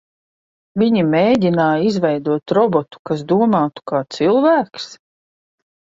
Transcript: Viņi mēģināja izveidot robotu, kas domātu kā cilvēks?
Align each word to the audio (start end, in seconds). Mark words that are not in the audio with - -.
Viņi 0.83 1.03
mēģināja 1.09 1.83
izveidot 1.89 2.55
robotu, 2.59 3.03
kas 3.11 3.23
domātu 3.33 3.87
kā 3.93 4.01
cilvēks? 4.17 4.93